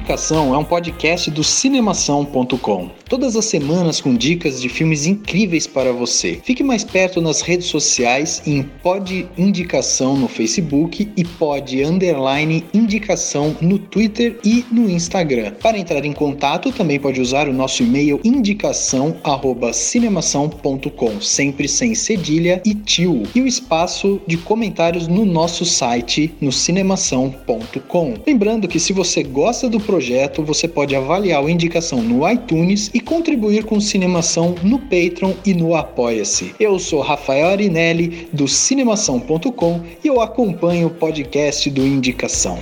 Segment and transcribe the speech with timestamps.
[0.00, 2.88] Indicação é um podcast do cinemação.com.
[3.06, 6.40] Todas as semanas com dicas de filmes incríveis para você.
[6.42, 13.54] Fique mais perto nas redes sociais em Pod Indicação no Facebook e Pod Underline Indicação
[13.60, 15.52] no Twitter e no Instagram.
[15.60, 22.74] Para entrar em contato, também pode usar o nosso e-mail indicação@cinemação.com, sempre sem cedilha e
[22.74, 23.24] tio.
[23.34, 28.14] E o espaço de comentários no nosso site no cinemação.com.
[28.26, 33.00] Lembrando que se você gosta do projeto, você pode avaliar o Indicação no iTunes e
[33.00, 36.54] contribuir com Cinemação no Patreon e no Apoia-se.
[36.60, 42.56] Eu sou Rafael Arinelli do cinemação.com e eu acompanho o podcast do Indicação.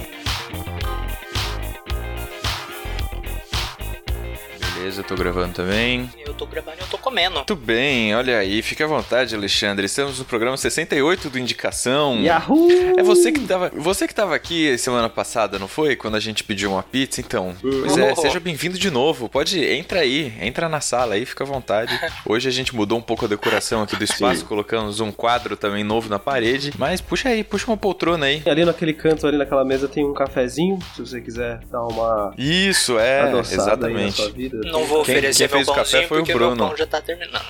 [5.08, 6.10] Tô gravando também.
[6.26, 7.36] Eu tô gravando e eu tô comendo.
[7.36, 9.86] Muito bem, olha aí, fique à vontade, Alexandre.
[9.86, 12.20] Estamos no programa 68 do Indicação.
[12.20, 12.68] Yahoo!
[12.98, 15.96] É você que tava, você que tava aqui semana passada, não foi?
[15.96, 17.54] Quando a gente pediu uma pizza, então.
[17.60, 18.16] Pois é, Oh.
[18.20, 19.28] seja bem-vindo de novo.
[19.30, 21.98] Pode entra aí, entra na sala aí, fica à vontade.
[22.26, 25.82] Hoje a gente mudou um pouco a decoração aqui do espaço, colocamos um quadro também
[25.84, 26.72] novo na parede.
[26.78, 28.42] Mas puxa aí, puxa uma poltrona aí.
[28.46, 30.78] Ali naquele canto, ali naquela mesa, tem um cafezinho.
[30.94, 34.16] Se você quiser dar uma Isso, é, adoçada aí na exatamente.
[34.16, 34.58] sua vida.
[34.70, 36.56] Não vou Quem- oferecer quem fez meu o café pãozinho foi o porque Bruno.
[36.56, 37.44] meu pão já tá terminando.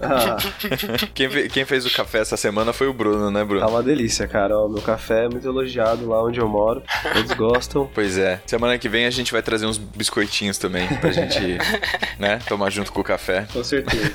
[0.00, 0.36] Ah,
[1.14, 3.68] Quem, quem fez o café essa semana foi o Bruno, né, tá Bruno?
[3.68, 4.58] uma delícia, cara.
[4.58, 6.82] Ó, meu café é muito elogiado lá onde eu moro.
[7.12, 7.88] Todos gostam.
[7.94, 8.40] Pois é.
[8.46, 11.38] Semana que vem a gente vai trazer uns biscoitinhos também pra gente,
[12.18, 13.46] né, tomar junto com o café.
[13.52, 14.12] Com certeza.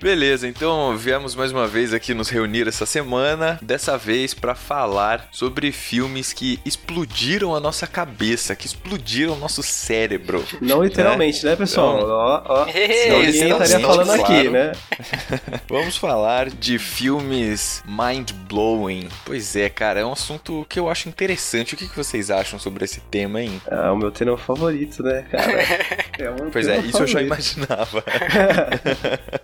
[0.00, 5.28] Beleza, então viemos mais uma vez aqui nos reunir essa semana, dessa vez pra falar
[5.30, 10.44] sobre filmes que explodiram a nossa cabeça, que explodiram o nosso cérebro.
[10.60, 11.96] Não literalmente, né, pessoal?
[11.98, 12.66] Então- Ó, ó.
[12.66, 14.22] Não, Senão ninguém estaria falando claro.
[14.22, 14.72] aqui, né?
[15.68, 19.08] Vamos falar de filmes mind-blowing.
[19.24, 21.74] Pois é, cara, é um assunto que eu acho interessante.
[21.74, 23.60] O que que vocês acham sobre esse tema, hein?
[23.70, 25.52] É o meu tema favorito, né, cara?
[26.18, 27.26] É um Pois é, isso eu já favorito.
[27.26, 28.04] imaginava.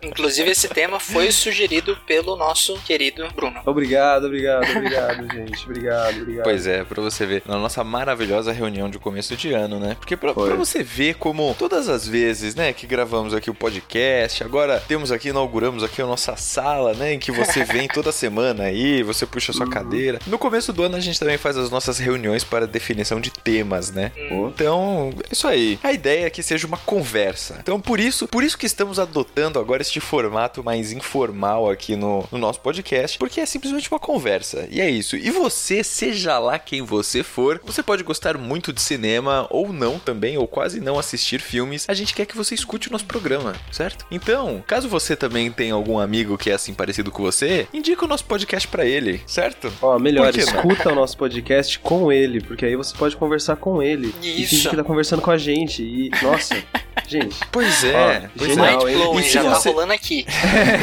[0.02, 3.60] Inclusive, esse tema foi sugerido pelo nosso querido Bruno.
[3.66, 5.64] Obrigado, obrigado, obrigado, gente.
[5.64, 6.44] Obrigado, obrigado.
[6.44, 9.96] Pois é, pra você ver, na nossa maravilhosa reunião de começo de ano, né?
[9.98, 14.42] Porque pra, pra você ver como todas as vezes, né, que gravamos aqui o podcast,
[14.42, 18.64] agora temos aqui, inauguramos aqui a nossa sala, né, em que você vem toda semana
[18.64, 19.56] aí, você puxa a Uhum.
[19.58, 20.18] sua cadeira.
[20.26, 23.90] No começo do ano a gente também faz as nossas reuniões para definição de temas,
[23.90, 24.12] né?
[24.28, 25.78] Pô, Então, é isso aí.
[25.82, 27.56] A ideia é que seja uma conversa.
[27.60, 32.26] Então, por isso, por isso que estamos adotando agora este formato mais informal aqui no,
[32.30, 34.66] no nosso podcast, porque é simplesmente uma conversa.
[34.70, 35.16] E é isso.
[35.16, 39.98] E você, seja lá quem você for, você pode gostar muito de cinema ou não
[39.98, 41.84] também, ou quase não assistir filmes.
[41.88, 44.06] A gente quer que você escute o nosso programa, certo?
[44.10, 48.08] Então, caso você também tenha algum amigo que é assim parecido com você, indica o
[48.08, 49.72] nosso podcast pra ele, certo?
[49.82, 50.38] Ó, melhor, não?
[50.38, 54.14] escuta o nosso podcast com ele, porque aí você pode conversar com ele.
[54.22, 54.50] E Isso.
[54.50, 55.82] finge que tá conversando com a gente.
[55.82, 56.56] E, nossa,
[57.08, 57.36] gente.
[57.50, 58.90] Pois é, Ó, pois genial, é.
[58.92, 58.96] hein?
[58.96, 60.26] Mind blowing, E se já tá você- rolando aqui.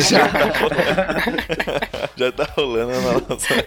[2.18, 3.64] Já tá rolando na nossa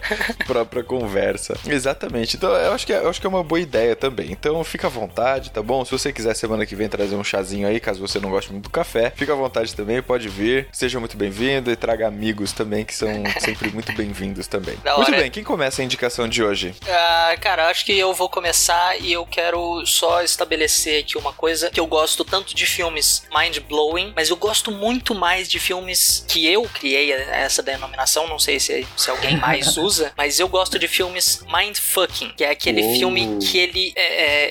[0.47, 1.55] própria conversa.
[1.67, 2.35] Exatamente.
[2.35, 4.31] Então, eu acho, que, é- eu acho que é uma boa ideia também.
[4.31, 5.83] Então, fica à vontade, tá bom?
[5.85, 8.63] Se você quiser semana que vem trazer um chazinho aí, caso você não goste muito
[8.65, 10.67] do café, fica à vontade também, pode vir.
[10.71, 13.09] Seja muito bem-vindo e traga amigos também, que são
[13.39, 14.75] sempre muito bem-vindos também.
[14.83, 15.21] Da Muito hora.
[15.21, 16.73] bem, quem começa a indicação de hoje?
[16.87, 21.69] Ah, cara, acho que eu vou começar e eu quero só estabelecer aqui uma coisa
[21.69, 26.47] que eu gosto tanto de filmes mind-blowing, mas eu gosto muito mais de filmes que
[26.47, 30.87] eu criei essa denominação, não sei se, se alguém mais usa, mas eu gosto de
[30.87, 32.93] filmes mindfucking, que é aquele Oh.
[32.95, 34.03] filme que ele, é,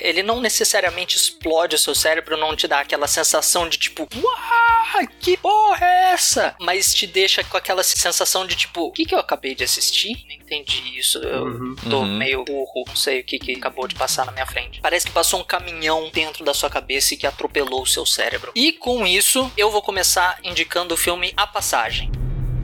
[0.05, 4.07] é, ele não necessariamente explode o seu cérebro, não te dá aquela sensação de tipo,
[4.15, 6.55] uau, que porra é essa?
[6.59, 10.23] Mas te deixa com aquela sensação de tipo, o que, que eu acabei de assistir?
[10.27, 11.75] Não entendi isso, eu Uhum.
[11.89, 12.17] tô Uhum.
[12.17, 14.79] meio burro, não sei o que, que acabou de passar na minha frente.
[14.81, 18.51] Parece que passou um caminhão dentro da sua cabeça e que atropelou o seu cérebro.
[18.55, 22.11] E com isso, eu vou começar indicando o filme A Passagem.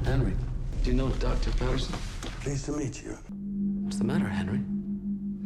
[0.05, 0.35] Henry,
[0.83, 1.51] do you know Dr.
[1.57, 1.93] Patterson?
[2.43, 3.17] Pleased to meet you.
[3.83, 4.61] What's the matter, Henry?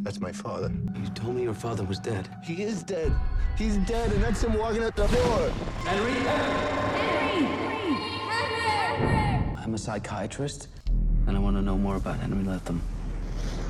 [0.03, 0.71] That's my father.
[0.95, 2.27] You told me your father was dead.
[2.43, 3.11] He is dead.
[3.57, 5.51] He's dead, and that's him walking out the door.
[9.57, 10.67] I'm a psychiatrist,
[11.27, 12.81] and I want to know more about Henry Latham.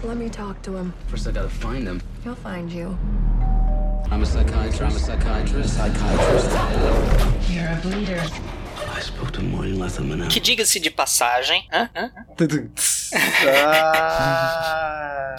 [0.04, 0.94] Let me talk to him.
[1.08, 2.02] First, I gotta find him.
[2.24, 2.98] He'll find you.
[4.12, 4.82] I'm a psychiatrist.
[4.82, 5.76] I'm a psychiatrist.
[5.76, 6.50] Psychiatrist.
[7.52, 8.22] You're a bleeder.
[8.96, 10.28] I spoke to Morning Letterman.
[10.30, 11.90] Que diga-se de passagem, hã?
[11.96, 12.12] Hã?
[13.58, 15.36] Ah.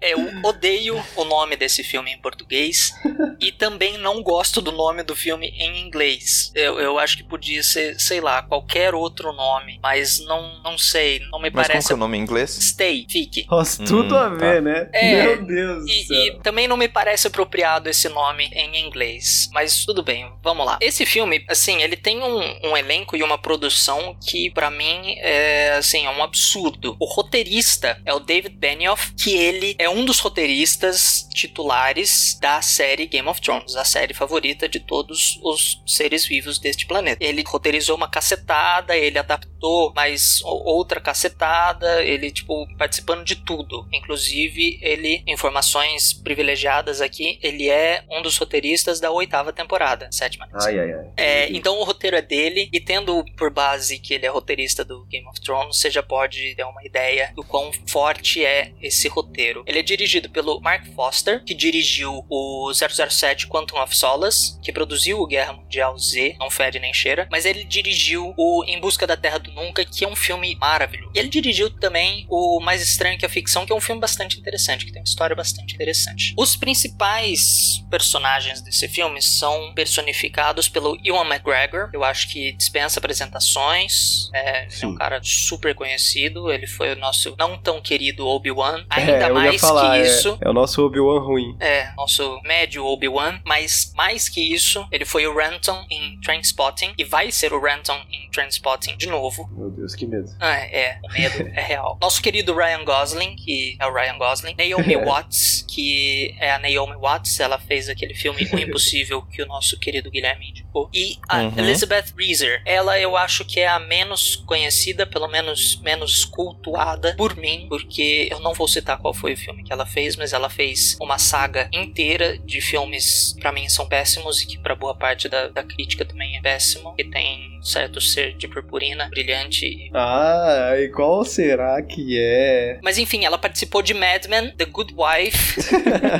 [0.00, 2.92] Eu odeio o nome desse filme em português
[3.40, 6.50] e também não gosto do nome do filme em inglês.
[6.54, 11.20] Eu, eu acho que podia ser, sei lá, qualquer outro nome, mas não, não sei,
[11.30, 11.86] não me Mas como parece.
[11.88, 12.50] que é o nome em inglês?
[12.60, 13.46] Stay, fique.
[13.50, 14.88] Nossa, tudo Hum, a ver, né?
[14.92, 16.16] É, Meu Deus do E, céu.
[16.16, 19.48] e também não me parece apropriado esse nome em inglês.
[19.52, 20.78] Mas tudo bem, vamos lá.
[20.80, 25.72] Esse filme, assim, ele tem um, um elenco e uma produção que, pra mim, é,
[25.78, 26.96] assim, é um absurdo.
[26.98, 33.06] O roteirista é o David Benioff, que ele é um dos roteiristas titulares da série
[33.06, 37.22] Game of Thrones, a série favorita de todos os seres vivos deste planeta.
[37.24, 43.86] Ele roteirizou uma cacetada, ele adaptou mais outra cacetada, ele, tipo, participando de tudo.
[43.92, 50.48] Inclusive, ele, informações privilegiadas aqui, ele é um dos roteiristas da oitava temporada, sétima.
[50.52, 51.06] Ai, ai, ai.
[51.16, 55.04] É, então o roteiro é dele, e tendo por base que ele é roteirista do
[55.06, 59.64] Game of Thrones, você já pode ter uma ideia do quão forte é esse roteiro.
[59.66, 65.20] Ele é dirigido pelo Mark Foster, que dirigiu o 007 Quantum of Solace, que produziu
[65.20, 69.16] o Guerra Mundial Z, não fede nem cheira, mas ele dirigiu o Em Busca da
[69.16, 71.12] Terra do Nunca, que é um filme maravilhoso.
[71.14, 74.38] E ele dirigiu também o Mais Estranho que a Ficção, que é um filme bastante
[74.38, 76.34] interessante, que tem uma história bastante interessante.
[76.36, 81.90] Os principais personagens desse filme são personificados pelo Ewan McGregor.
[81.92, 84.28] Eu acho que dispensa apresentações.
[84.34, 86.50] É, é um cara super conhecido.
[86.50, 88.84] Ele foi o nosso não tão querido Obi-Wan.
[88.90, 90.38] Ainda é, eu ia mais falar, que é- isso.
[90.40, 91.56] É, o nosso Obi-Wan ruim.
[91.60, 97.04] É, nosso médio Obi-Wan, mas mais que isso, ele foi o Renton em Trainspotting e
[97.04, 99.48] vai ser o Renton em Trainspotting de novo.
[99.56, 100.28] Meu Deus, que medo.
[100.40, 101.98] Ah, é, o medo é real.
[102.00, 104.54] Nosso querido Ryan Gosling, que é o Ryan Gosling.
[104.58, 109.46] Naomi Watts, que é a Naomi Watts, ela fez aquele filme O Impossível que o
[109.46, 110.88] nosso querido Guilherme indicou.
[110.92, 111.52] E a Uhum.
[111.58, 117.36] Elizabeth Reeser, ela eu acho que é a menos conhecida, pelo menos menos cultuada por
[117.36, 120.48] mim, porque eu não vou citar qual foi o filme que ela fez, mas ela
[120.50, 125.28] fez uma saga inteira de filmes pra mim são péssimos e que pra boa parte
[125.28, 130.72] da, da crítica também é péssimo, que tem um certo ser de purpurina brilhante Ah,
[130.78, 132.78] e qual será que é?
[132.82, 135.60] mas enfim, ela participou de Mad Men, The Good Wife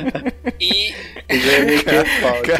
[0.59, 0.93] e
[1.29, 1.83] aqui.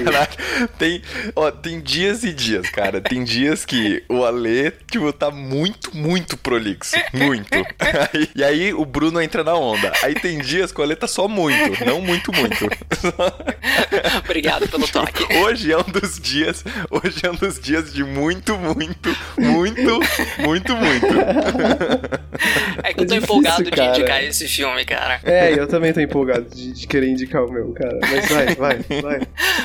[0.04, 1.02] Caraca, tem,
[1.36, 3.02] ó, tem dias e dias, cara.
[3.02, 6.96] Tem dias que o Ale, tipo, tá muito, muito prolixo.
[7.14, 7.50] Muito.
[7.80, 9.92] Aí- e aí o Bruno entra na onda.
[10.04, 12.68] Aí tem dias Ale tá só muito, não muito, muito.
[14.24, 15.24] obrigado pelo toque.
[15.38, 20.00] Hoje é um dos dias, hoje é um dos dias de muito, muito, muito,
[20.40, 21.08] muito, muito.
[22.84, 23.98] É que eu tô É difícil, empolgado de cara.
[23.98, 25.20] indicar esse filme, cara.
[25.24, 28.00] É, eu também tô empolgado de, de querer indicar o meu, cara.
[28.02, 29.22] Mas vai, vai, vai.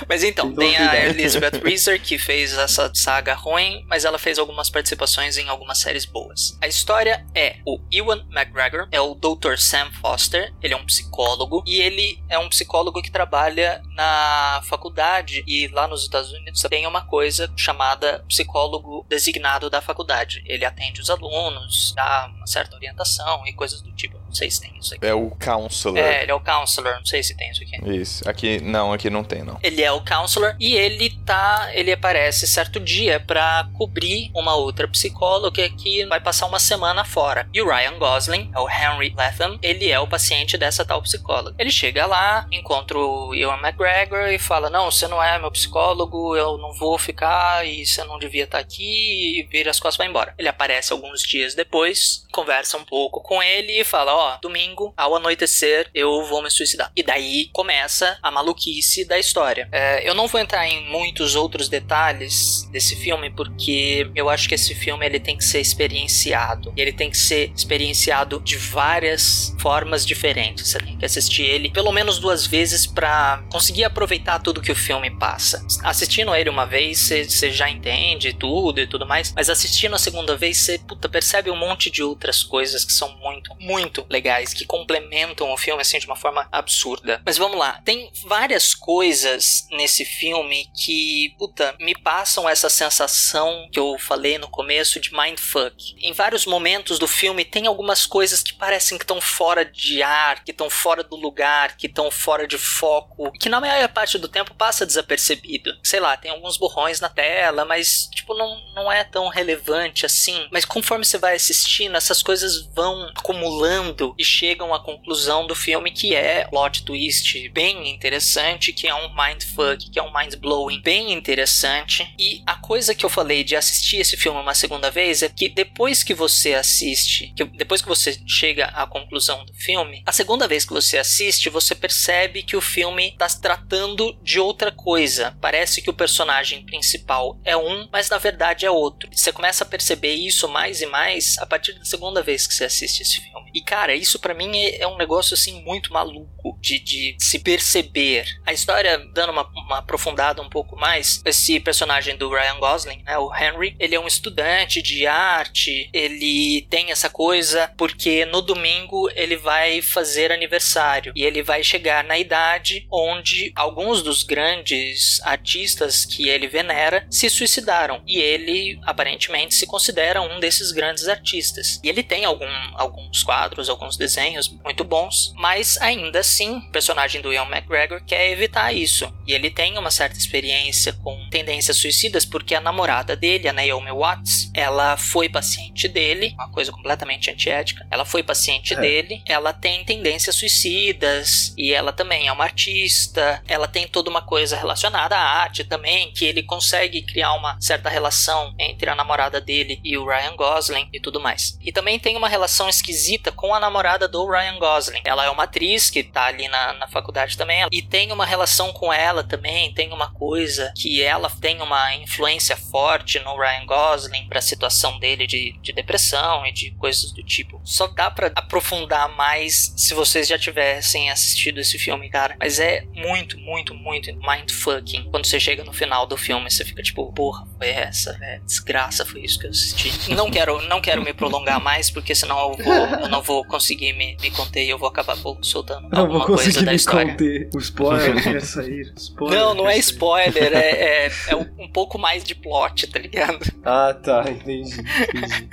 [0.08, 1.10] Mas então, Então, tem a cuidado.
[1.18, 6.04] Elizabeth Reeser que fez essa saga ruim, mas ela fez algumas participações em algumas séries
[6.04, 6.56] boas.
[6.62, 9.56] A história é o Ewan McGregor, é o Dr.
[9.56, 15.44] Sam Foster, ele é um psicólogo e ele é um psicólogo que trabalha na faculdade
[15.46, 20.42] e lá nos Estados Unidos tem uma coisa chamada psicólogo designado da faculdade.
[20.46, 24.16] Ele atende os alunos, dá uma certa orientação e coisas do tipo.
[24.36, 25.06] Não sei se tem isso aqui.
[25.06, 25.98] É o counselor.
[25.98, 27.90] É, ele é o counselor, não sei se tem isso aqui.
[27.90, 28.28] Isso.
[28.28, 29.58] Aqui, não, aqui não tem, não.
[29.62, 34.86] Ele é o counselor e ele tá, ele aparece certo dia pra cobrir uma outra
[34.86, 37.48] psicóloga que vai passar uma semana fora.
[37.54, 41.56] E o Ryan Gosling, é o Henry Latham, ele é o paciente dessa tal psicóloga.
[41.58, 46.36] Ele chega lá, encontra o Ewan McGregor e fala: "Não, você não é meu psicólogo,
[46.36, 49.98] eu não vou ficar e você não devia estar aqui", e vira as costas e
[49.98, 50.34] vai embora.
[50.36, 55.14] Ele aparece alguns dias depois, conversa um pouco com ele e fala: "Ó, domingo ao
[55.16, 56.90] anoitecer eu vou me suicidar".
[56.96, 59.68] E daí começa a maluquice da história.
[59.72, 64.54] É, eu não vou entrar em muitos outros detalhes desse filme porque eu acho que
[64.54, 66.72] esse filme ele tem que ser experienciado.
[66.76, 70.68] E ele tem que ser experienciado de várias formas diferentes.
[70.68, 74.76] Você tem que assistir ele pelo menos duas vezes pra conseguir aproveitar tudo que o
[74.76, 75.64] filme passa.
[75.82, 80.36] Assistindo ele uma vez, você- já entende tudo e tudo mais, mas assistindo a segunda
[80.36, 80.80] vez, você
[81.10, 85.82] percebe um monte de outras coisas que são muito, muito legais, que complementam o filme
[85.82, 87.20] assim de uma forma absurda.
[87.24, 93.78] Mas vamos lá, tem várias coisas nesse filme que, puta, me passam essa sensação que
[93.78, 95.94] eu falei no começo de mindfuck.
[96.00, 100.42] Em vários momentos do filme tem algumas coisas que parecem que estão fora de ar,
[100.42, 104.28] que estão fora do lugar, que estão fora de foco, que na maior parte do
[104.28, 105.72] tempo passa desapercebido.
[105.86, 110.48] Sei lá, tem alguns borrões na tela, mas tipo não, não é tão relevante assim.
[110.50, 115.92] Mas conforme você vai assistindo, essas coisas vão acumulando e chegam à conclusão do filme
[115.92, 120.80] que é plot twist bem interessante, que é um mindfuck, que é um mind blowing
[120.82, 122.12] bem interessante.
[122.18, 125.48] E a coisa que eu falei de assistir esse filme uma segunda vez é que
[125.48, 130.48] depois que você assiste, que depois que você chega à conclusão do filme, a segunda
[130.48, 135.36] vez que você assiste, você percebe que o filme está tratando de outra coisa.
[135.40, 139.08] Parece que o personagem principal é um, mas na verdade é outro.
[139.12, 142.64] Você começa a perceber isso mais e mais a partir da segunda vez que você
[142.64, 143.50] assiste esse filme.
[143.54, 147.38] E cara, isso para mim é, é, um negócio assim muito maluco de, de se
[147.38, 148.26] perceber.
[148.44, 153.16] A história, dando uma, uma, aprofundada um pouco mais, esse personagem do Ryan Gosling, né,
[153.18, 159.10] o Henry, ele é um estudante de arte, ele tem essa coisa porque no domingo
[159.14, 165.65] ele vai fazer aniversário e ele vai chegar na idade onde alguns dos grandes artistas
[166.04, 171.80] que ele venera se suicidaram e ele aparentemente se considera um desses grandes artistas.
[171.82, 176.70] E ele tem algum, alguns quadros quadros, alguns desenhos muito bons, mas ainda assim, o
[176.70, 179.12] personagem do Ian McGregor quer evitar isso.
[179.26, 183.90] E ele tem uma certa experiência com tendências suicidas porque a namorada dele, a Naomi
[183.92, 187.86] Watts, ela foi paciente dele, uma coisa completamente antiética.
[187.90, 188.80] Ela foi paciente é.
[188.80, 193.42] dele, ela tem tendências suicidas e ela também é uma artista.
[193.46, 198.54] Ela tem toda uma coisa relacionada à também, que ele consegue criar uma certa relação
[198.58, 201.58] entre a namorada dele e o Ryan Gosling e tudo mais.
[201.62, 205.00] E também tem uma relação esquisita com a namorada do Ryan Gosling.
[205.04, 208.72] Ela é uma atriz que tá ali na, na faculdade também e tem uma relação
[208.72, 214.26] com ela também, tem uma coisa que ela tem uma influência forte no Ryan Gosling
[214.28, 217.60] para a situação dele de, de depressão e de coisas do tipo.
[217.64, 222.36] Só dá para aprofundar mais se vocês já tivessem assistido esse filme, cara.
[222.38, 225.10] Mas é muito, muito, muito mindfucking.
[225.10, 229.04] Quando você chega no final do filme, você fica tipo, porra, foi essa, é desgraça,
[229.04, 230.14] foi isso que eu assisti.
[230.14, 233.92] Não quero, não quero me prolongar mais, porque senão eu vou, eu não vou conseguir
[233.92, 237.12] me, me conter e eu vou acabar soltando não alguma vou coisa da me história.
[237.12, 237.50] Conter.
[237.54, 238.92] O spoiler quer sair.
[238.96, 239.80] Spoiler não, não é sair.
[239.80, 243.38] spoiler, é, é, é, um pouco mais de plot, tá ligado?
[243.64, 244.80] Ah, tá, entendi.
[244.80, 245.48] entendi.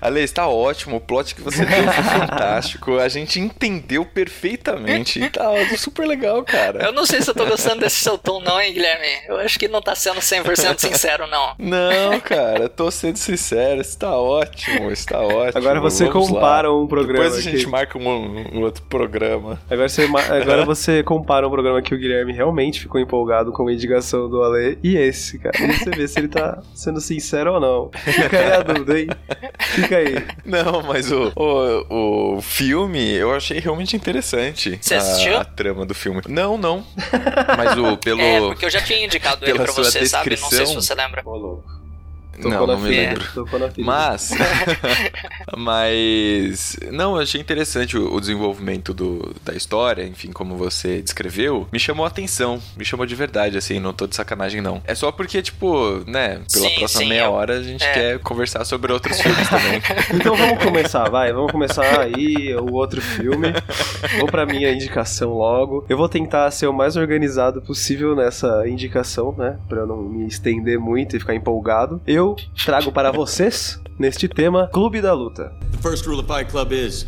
[0.00, 5.50] Ale, está ótimo, o plot que você deu foi fantástico, a gente entendeu perfeitamente, tá
[5.76, 6.84] super legal, cara.
[6.84, 9.06] Eu não sei se eu tô gostando desse seu tom não, hein, Guilherme?
[9.26, 11.54] Eu acho que não tá sendo 100% sincero, não.
[11.78, 15.58] Não, cara, tô sendo sincero, está ótimo, está ótimo.
[15.58, 16.76] Agora você Vamos compara lá.
[16.76, 17.70] um programa Depois a gente que...
[17.70, 19.60] marca um, um, outro programa.
[19.70, 23.72] Agora você, agora você compara um programa que o Guilherme realmente ficou empolgado com a
[23.72, 25.56] indicação do Ale e esse, cara.
[25.58, 27.90] E você vê se ele tá sendo sincero ou não.
[27.92, 29.08] Fica aí a dúvida, hein?
[29.60, 30.24] Fica aí.
[30.44, 34.78] Não, mas o, o, o filme eu achei realmente interessante.
[34.80, 35.36] Você assistiu?
[35.36, 36.22] A, a trama do filme.
[36.28, 36.84] Não, não.
[37.56, 38.20] Mas o pelo.
[38.20, 40.36] É, porque eu já tinha indicado ele pra você, sabe?
[40.40, 41.22] Não sei se você lembra.
[41.24, 41.77] Ô, louco.
[42.40, 43.22] Tocou não, não me lembro.
[43.22, 43.82] É.
[43.82, 44.30] Mas.
[45.56, 46.76] mas.
[46.92, 51.66] Não, eu achei interessante o, o, desenvolvimento do, da história, enfim, como você descreveu.
[51.72, 52.60] Me chamou a atenção.
[52.76, 54.80] Me chamou de verdade, assim, não tô de sacanagem, não.
[54.84, 57.32] É só porque, tipo, né, pela sim, próxima sim, meia eu...
[57.32, 57.92] hora a gente é.
[57.92, 59.82] quer conversar sobre outros filmes também.
[60.14, 61.32] então vamos começar, vai.
[61.32, 63.52] Vamos começar aí o outro filme.
[64.18, 65.84] Vou pra minha indicação logo.
[65.88, 69.58] Eu vou tentar ser o mais organizado possível nessa indicação, né?
[69.68, 72.00] Pra eu não me estender muito e ficar empolgado.
[72.06, 72.27] Eu
[72.64, 75.52] trago para vocês, neste tema, Clube da Luta.
[75.72, 77.06] The first rule of Fight Club is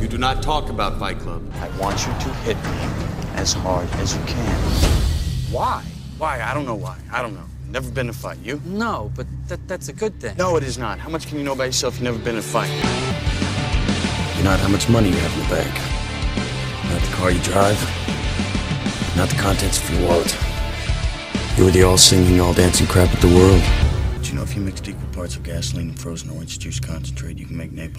[0.00, 1.42] you do not talk about Fight Club.
[1.60, 5.52] I want you to hit me as hard as you can.
[5.52, 5.82] Why?
[6.18, 6.40] Why?
[6.40, 6.96] I don't know why.
[7.12, 7.46] I don't know.
[7.70, 8.38] Never been a fight.
[8.44, 8.60] You?
[8.66, 10.36] No, but that, that's a good thing.
[10.36, 10.98] No, it is not.
[10.98, 11.94] How much can you know about yourself?
[11.94, 12.70] You've never been a fight.
[14.36, 15.74] You're not how much money you have in the bank.
[16.92, 17.80] Not the car you drive.
[19.16, 20.36] Not the contents of your wallet.
[21.56, 23.91] You're the all singing, all dancing crap of the world.
[24.32, 25.08] You know if you mixed equal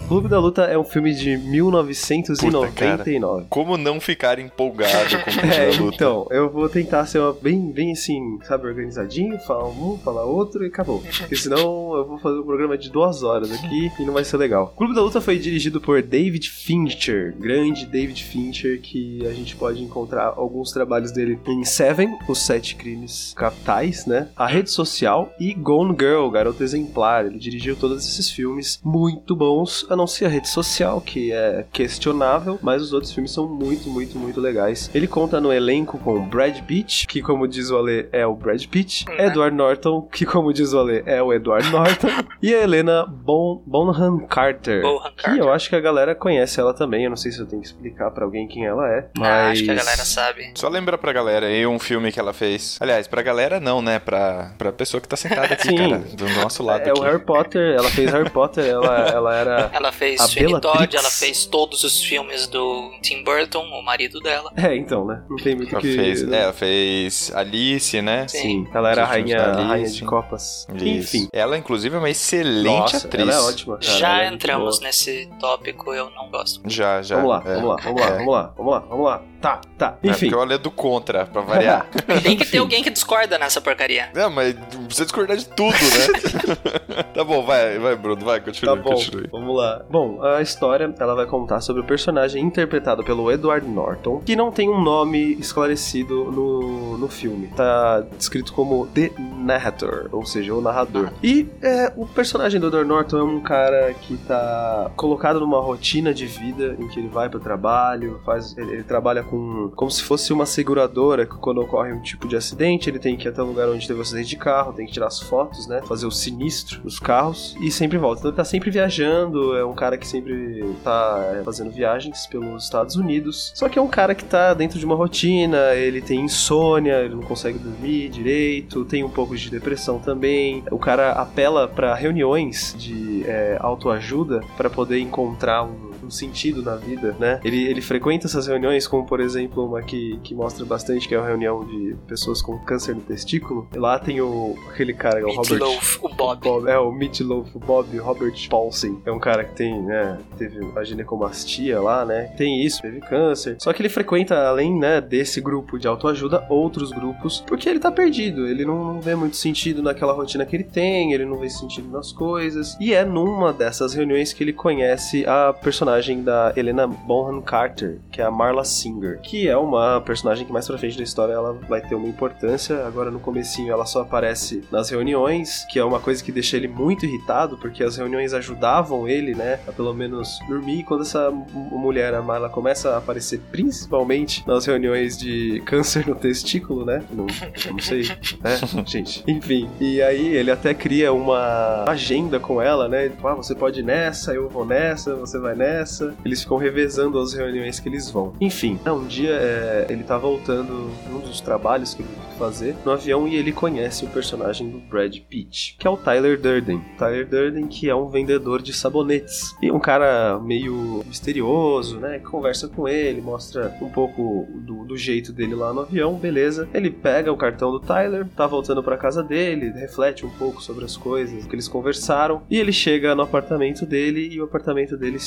[0.08, 3.36] Clube da Luta é um filme de 1999.
[3.36, 5.94] Puta, como não ficar empolgado com o Clube é, da Luta?
[5.94, 10.64] Então, eu vou tentar ser uma, bem, bem assim, sabe, organizadinho, falar um, falar outro
[10.64, 11.04] e acabou.
[11.18, 14.36] Porque senão eu vou fazer um programa de duas horas aqui e não vai ser
[14.36, 14.72] legal.
[14.74, 19.54] O Clube da Luta foi dirigido por David Fincher, grande David Fincher, que a gente
[19.54, 24.28] pode encontrar alguns trabalhos dele em Seven, Os Sete Crimes Capitais, né?
[24.34, 27.03] A Rede Social e Gone Girl, Garoto Exemplar.
[27.26, 31.64] Ele dirigiu todos esses filmes muito bons, a não ser a Rede Social, que é
[31.72, 34.90] questionável, mas os outros filmes são muito, muito, muito legais.
[34.94, 38.64] Ele conta no elenco com Brad Pitt, que como diz o Ale é o Brad
[38.66, 42.08] Pitt, Edward Norton, que como diz o Ale é o Edward Norton,
[42.42, 45.42] e a Helena bon Bonham Carter, Bonham que Carter.
[45.42, 47.04] eu acho que a galera conhece ela também.
[47.04, 49.50] Eu não sei se eu tenho que explicar pra alguém quem ela é, mas Ah,
[49.50, 50.52] acho que a galera sabe.
[50.54, 52.78] Só lembra pra galera aí um filme que ela fez.
[52.80, 53.98] Aliás, pra galera não, né?
[53.98, 55.98] Pra, pra pessoa que tá sentada aqui, Sim, cara.
[55.98, 56.93] do nosso lado É.
[56.98, 59.70] o Harry Potter, ela fez Harry Potter, ela, ela era.
[59.72, 64.20] Ela fez A Sweeney Todd, ela fez todos os filmes do Tim Burton, o marido
[64.20, 64.50] dela.
[64.56, 65.22] É, então, né?
[65.28, 65.94] Não tem muito o Ela que.
[65.96, 68.26] fez, é, ela fez Alice, né?
[68.28, 69.94] Sim, ela era a rainha, a rainha Alice.
[69.96, 70.66] de copas.
[70.74, 71.16] Isso.
[71.16, 71.28] Enfim.
[71.32, 73.22] Ela, inclusive, é uma excelente Nossa, atriz.
[73.28, 73.76] ela é ótima.
[73.78, 74.86] cara, ela Já é muito entramos boa.
[74.86, 76.60] nesse tópico, eu não gosto.
[76.66, 77.16] Já, já.
[77.16, 77.54] Vamos lá, é.
[77.54, 78.16] vamos lá, vamos lá, É.
[78.16, 79.22] vamos lá, vamos lá, vamos lá.
[79.40, 79.98] Tá, tá.
[80.02, 80.30] É, Enfim.
[80.30, 81.86] porque eu é do contra, pra variar.
[82.22, 84.08] Tem que ter alguém que discorda nessa porcaria.
[84.14, 84.54] Não, mas
[84.86, 86.80] precisa discordar de tudo, né?
[87.14, 89.28] tá bom, vai, vai, Bruno, vai, Tá continue, bom, continue.
[89.30, 89.84] vamos lá.
[89.90, 94.50] Bom, a história ela vai contar sobre o personagem interpretado pelo Edward Norton, que não
[94.50, 97.48] tem um nome esclarecido no, no filme.
[97.48, 101.10] Tá descrito como The Narrator, ou seja, o narrador.
[101.22, 106.12] E é, o personagem do Edward Norton é um cara que tá colocado numa rotina
[106.12, 110.02] de vida em que ele vai pro trabalho, faz, ele, ele trabalha com como se
[110.02, 113.42] fosse uma seguradora que quando ocorre um tipo de acidente, ele tem que ir até
[113.42, 115.82] o lugar onde teve o acidente de carro, tem que tirar as fotos, né?
[115.82, 118.20] Fazer o sinistro dos carros e sempre volta.
[118.20, 122.64] Então ele tá sempre viajando, é um cara que sempre tá é, fazendo viagens pelos
[122.64, 123.52] Estados Unidos.
[123.54, 127.14] Só que é um cara que tá dentro de uma rotina, ele tem insônia, ele
[127.14, 130.62] não consegue dormir direito, tem um pouco de depressão também.
[130.70, 136.76] O cara apela pra reuniões de é, autoajuda para poder encontrar um um sentido na
[136.76, 137.40] vida, né?
[137.44, 141.18] Ele, ele frequenta essas reuniões, como por exemplo uma que, que mostra bastante, que é
[141.18, 143.68] a reunião de pessoas com câncer no testículo.
[143.74, 145.58] E lá tem o aquele cara, que é o Robert...
[145.58, 146.40] Meatloaf, o Bob.
[146.40, 149.00] Bob, é, o Meatloaf, o Bob Robert Paulsen.
[149.04, 152.34] É um cara que tem, né, teve a ginecomastia lá, né?
[152.36, 153.56] Tem isso, teve câncer.
[153.60, 157.90] Só que ele frequenta, além, né, desse grupo de autoajuda, outros grupos, porque ele tá
[157.90, 158.46] perdido.
[158.46, 161.88] Ele não, não vê muito sentido naquela rotina que ele tem, ele não vê sentido
[161.90, 162.76] nas coisas.
[162.80, 168.20] E é numa dessas reuniões que ele conhece a personagem da Helena Bonham Carter, que
[168.20, 171.52] é a Marla Singer, que é uma personagem que mais pra frente da história ela
[171.68, 172.86] vai ter uma importância.
[172.86, 176.68] Agora no comecinho ela só aparece nas reuniões, que é uma coisa que deixa ele
[176.68, 180.80] muito irritado, porque as reuniões ajudavam ele, né, a pelo menos dormir.
[180.80, 186.14] E quando essa mulher, a Marla, começa a aparecer principalmente nas reuniões de câncer no
[186.14, 187.26] testículo, né, não,
[187.70, 188.02] não sei,
[188.42, 189.22] né, gente.
[189.26, 193.80] Enfim, e aí ele até cria uma agenda com ela, né, tipo, ah, você pode
[193.80, 195.83] ir nessa, eu vou nessa, você vai nessa.
[196.24, 198.32] Eles ficam revezando as reuniões que eles vão.
[198.40, 202.38] Enfim, né, um dia é, ele tá voltando num dos trabalhos que ele tem que
[202.38, 206.40] fazer no avião e ele conhece o personagem do Brad Pitt, que é o Tyler
[206.40, 206.80] Durden.
[206.98, 209.54] Tyler Durden, que é um vendedor de sabonetes.
[209.62, 212.18] E um cara meio misterioso, né?
[212.18, 216.68] Conversa com ele, mostra um pouco do, do jeito dele lá no avião, beleza.
[216.74, 220.84] Ele pega o cartão do Tyler, tá voltando pra casa dele, reflete um pouco sobre
[220.84, 222.42] as coisas que eles conversaram.
[222.50, 225.18] E ele chega no apartamento dele e o apartamento dele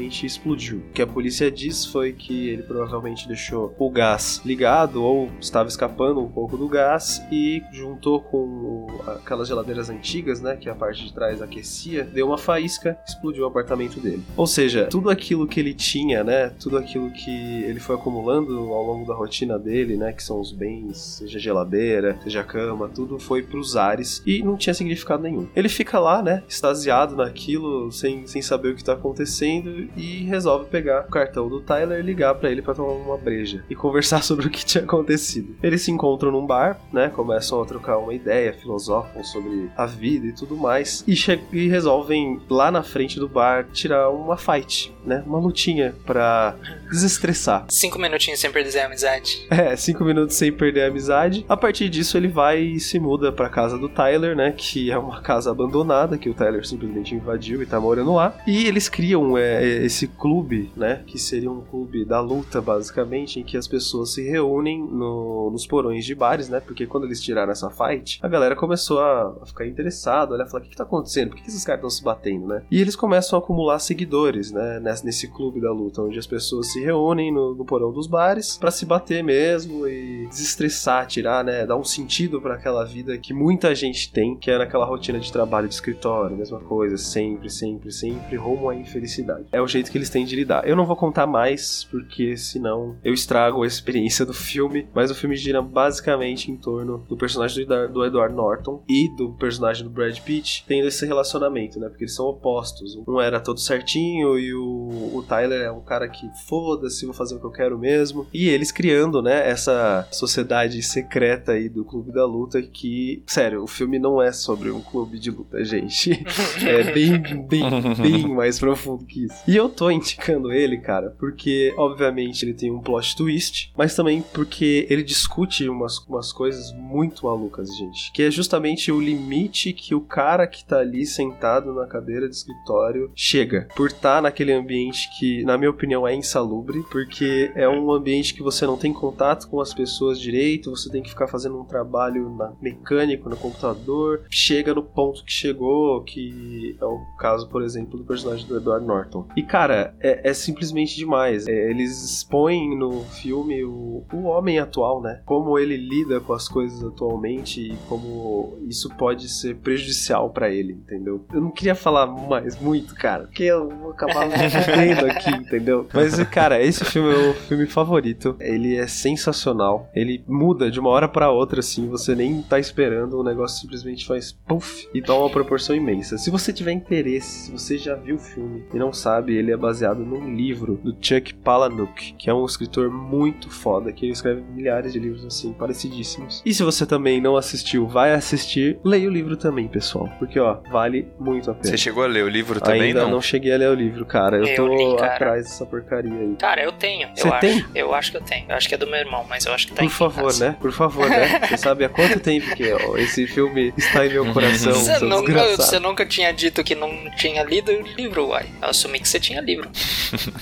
[0.00, 0.78] simplesmente explodiu.
[0.78, 5.68] O que a polícia diz foi que ele provavelmente deixou o gás ligado ou estava
[5.68, 11.04] escapando um pouco do gás e juntou com aquelas geladeiras antigas, né, que a parte
[11.04, 14.22] de trás aquecia, deu uma faísca, explodiu o apartamento dele.
[14.36, 18.84] Ou seja, tudo aquilo que ele tinha, né, tudo aquilo que ele foi acumulando ao
[18.84, 23.42] longo da rotina dele, né, que são os bens, seja geladeira, seja cama, tudo foi
[23.42, 25.48] pros ares e não tinha significado nenhum.
[25.54, 30.66] Ele fica lá, né, extasiado naquilo, sem, sem saber o que tá acontecendo e resolve
[30.66, 34.22] pegar o cartão do Tyler e ligar pra ele pra tomar uma breja e conversar
[34.24, 35.56] sobre o que tinha acontecido.
[35.62, 40.26] Eles se encontram num bar, né, começam a trocar uma ideia, filosofam sobre a vida
[40.26, 41.14] e tudo mais e,
[41.52, 46.56] e resolvem lá na frente do bar tirar uma fight, né, uma lutinha pra
[46.90, 47.66] desestressar.
[47.68, 49.46] Cinco minutinhos sem perder a amizade.
[49.60, 51.44] É, cinco minutos sem perder a amizade.
[51.48, 54.54] A partir disso, ele vai e se muda pra casa do Tyler, né?
[54.56, 58.34] Que é uma casa abandonada, que o Tyler simplesmente invadiu e tá morando lá.
[58.46, 61.02] E eles criam é, esse clube, né?
[61.06, 65.66] Que seria um clube da luta, basicamente, em que as pessoas se reúnem no- nos
[65.66, 66.60] porões de bares, né?
[66.60, 70.60] Porque quando eles tiraram essa fight, a galera começou a, ficar interessada, olhar e falar:
[70.60, 71.28] o que, que tá acontecendo?
[71.30, 72.62] Por que, que esses caras estão se batendo, né?
[72.70, 74.80] E eles começam a acumular seguidores, né?
[74.80, 78.56] Nesse, nesse clube da luta, onde as pessoas se reúnem no, no porão dos bares
[78.58, 81.66] pra se bater mesmo e desestressar, tirar, né?
[81.66, 85.30] Dar um sentido pra aquela vida que muita gente tem, que é naquela rotina de
[85.32, 89.46] trabalho de escritório, mesma coisa, sempre, sempre, sempre, rumo à infelicidade.
[89.52, 90.66] É o jeito que eles têm de lidar.
[90.66, 95.14] Eu não vou contar mais, porque senão eu estrago a experiência do filme, mas o
[95.14, 100.18] filme gira basicamente em torno do personagem do Edward Norton e do personagem do Brad
[100.18, 101.88] Pitt tendo esse relacionamento, né?
[101.88, 102.98] Porque eles são opostos.
[103.06, 107.36] Um era todo certinho e o, o Tyler é um cara que foda-se, vou fazer
[107.36, 108.26] o que eu quero mesmo.
[108.32, 113.66] E eles criando, né, essa sociedade secreta aí do Clube da Luta que, sério, o
[113.66, 116.24] filme não é sobre um clube de luta, gente.
[116.66, 117.64] É bem, bem,
[118.00, 119.36] bem mais profundo que isso.
[119.46, 124.22] E eu tô indicando ele, cara, porque, obviamente, ele tem um plot twist, mas também
[124.22, 128.12] porque ele discute umas, umas coisas muito malucas, gente.
[128.12, 132.34] Que é justamente o limite que o cara que tá ali sentado na cadeira de
[132.34, 133.68] escritório chega.
[133.76, 138.42] Por estar naquele ambiente que, na minha opinião, é insalubre, porque é um ambiente que
[138.42, 142.30] você não tem contato com as pessoas direito, você tem que ficar fazendo um trabalho
[142.36, 147.98] na, mecânico no computador, chega no ponto que chegou, que é o caso, por exemplo,
[147.98, 149.26] do personagem do Edward Norton.
[149.40, 151.48] E, cara, é, é simplesmente demais.
[151.48, 155.22] É, eles expõem no filme o, o homem atual, né?
[155.24, 160.74] Como ele lida com as coisas atualmente e como isso pode ser prejudicial para ele,
[160.74, 161.24] entendeu?
[161.32, 165.86] Eu não queria falar mais muito, cara, porque eu vou acabar vendo aqui, entendeu?
[165.90, 168.36] Mas, cara, esse filme é o filme favorito.
[168.40, 169.88] Ele é sensacional.
[169.94, 171.88] Ele muda de uma hora para outra, assim.
[171.88, 176.18] Você nem tá esperando, o negócio simplesmente faz puff e toma uma proporção imensa.
[176.18, 179.56] Se você tiver interesse, se você já viu o filme e não sabe, ele é
[179.56, 184.40] baseado num livro do Chuck Palahniuk, que é um escritor muito foda, que ele escreve
[184.42, 186.42] milhares de livros assim, parecidíssimos.
[186.44, 190.58] E se você também não assistiu, vai assistir, leia o livro também, pessoal, porque ó,
[190.70, 191.64] vale muito a pena.
[191.68, 193.10] Você chegou a ler o livro também, Ainda não?
[193.12, 194.36] não cheguei a ler o livro, cara.
[194.38, 195.14] Eu, Eu tô li, cara.
[195.14, 196.36] atrás dessa porcaria aí.
[196.38, 197.08] Cara, eu tenho.
[197.14, 197.58] Você eu tem?
[197.58, 197.68] acho.
[197.74, 198.46] Eu acho que eu tenho.
[198.48, 200.24] Eu acho que é do meu irmão, mas eu acho que tá Por em favor,
[200.24, 200.48] casa.
[200.50, 200.56] né?
[200.60, 201.40] Por favor, né?
[201.48, 205.56] Você sabe há quanto tempo que ó, esse filme está em meu coração, Você nunca,
[205.56, 208.46] você nunca tinha dito que não tinha lido o livro, uai.
[208.62, 209.68] Eu assumi que você tinha livro.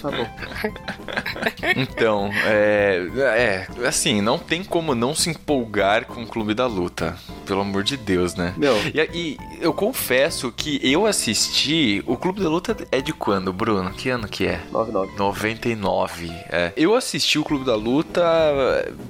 [0.01, 0.27] Tá bom.
[1.77, 3.87] Então, é, é.
[3.87, 7.17] Assim, não tem como não se empolgar com o Clube da Luta.
[7.47, 8.55] Pelo amor de Deus, né?
[8.57, 12.03] Não, E, e eu confesso que eu assisti.
[12.07, 13.91] O Clube da Luta é de quando, Bruno?
[13.91, 14.61] Que ano que é?
[14.71, 15.19] 99.
[15.19, 16.73] 99, é.
[16.77, 18.21] Eu assisti o Clube da Luta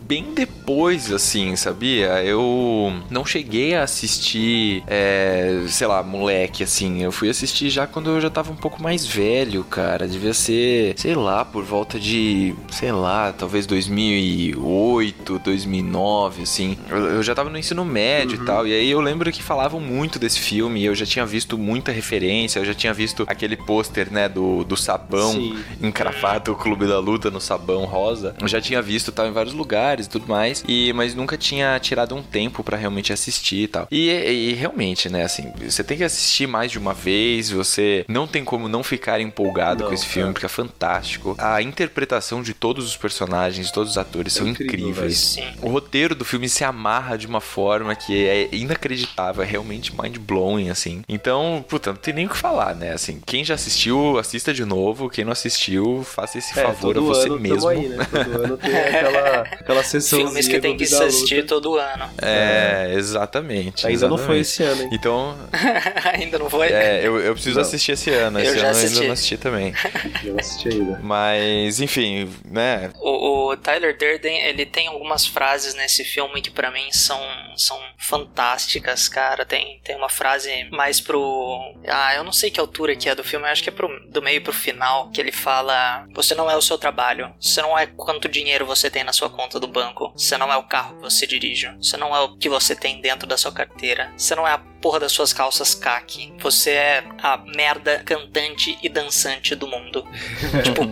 [0.07, 2.22] bem depois, assim, sabia?
[2.24, 7.02] Eu não cheguei a assistir, é, sei lá, moleque, assim.
[7.02, 10.07] Eu fui assistir já quando eu já tava um pouco mais velho, cara.
[10.07, 16.79] Devia ser, sei lá, por volta de, sei lá, talvez 2008, 2009, assim.
[16.88, 18.66] Eu, eu já tava no ensino médio e tal.
[18.66, 20.81] E aí eu lembro que falavam muito desse filme.
[20.81, 22.59] e Eu já tinha visto muita referência.
[22.59, 25.59] Eu já tinha visto aquele pôster, né, do, do sabão Sim.
[25.83, 28.35] encravado o Clube da Luta no sabão rosa.
[28.40, 31.79] Eu já tinha visto tal em vários lugares e tudo mais, e mas nunca tinha
[31.79, 33.88] tirado um tempo pra realmente assistir e tal.
[33.90, 38.27] E, e realmente, né, assim, você tem que assistir mais de uma vez, você não
[38.27, 39.48] tem como não ficar empolgado
[39.83, 40.33] Não, com esse filme, cara.
[40.35, 41.35] porque é fantástico.
[41.39, 45.19] A interpretação de todos os personagens, de todos os atores são É incrível, incríveis.
[45.19, 45.47] Sim.
[45.63, 50.71] O roteiro do filme se amarra de uma forma que é inacreditável, é realmente mind-blowing,
[50.71, 51.03] assim.
[51.09, 52.93] Então, puta, não tem nem o que falar, né?
[52.93, 55.09] Assim, quem já assistiu, assista de novo.
[55.11, 57.69] Quem não assistiu, faça esse É, favor a você ano mesmo.
[57.69, 57.97] aí, né?
[58.11, 62.07] Todo ano tem aquela, aquela sessão Filmes que tem que se assistir todo ano.
[62.21, 63.87] É, exatamente.
[63.87, 64.41] Ainda não foi exatamente.
[64.41, 64.89] esse ano, hein?
[64.93, 65.37] Então,
[66.15, 66.69] Ainda não foi?
[66.69, 67.63] é, eu, eu preciso Não.
[67.63, 68.39] assistir esse ano.
[68.39, 68.95] Eu Esse já ano eu assisti.
[68.95, 69.72] ainda não assisti também.
[70.24, 70.98] Eu não assisti ainda.
[71.03, 72.90] Mas, enfim, né?
[72.96, 77.20] O, o Tyler Durden, ele tem algumas frases nesse filme que pra mim são,
[77.57, 79.44] são fantásticas, cara.
[79.44, 81.74] Tem, tem uma frase mais pro...
[81.87, 83.88] Ah, eu não sei que altura que é do filme, eu acho que é pro,
[84.11, 86.07] do meio pro final, que ele fala...
[86.14, 89.31] Você não é o seu trabalho, você não é quanto dinheiro você tem na sua
[89.31, 92.37] conta do banco, você não é o carro que você dirige, você não é o
[92.37, 95.75] que você tem dentro da sua carteira, você não é a porra das suas calças
[95.75, 100.05] caqui, você é a merda cantante e dançante do mundo.
[100.62, 100.83] tipo,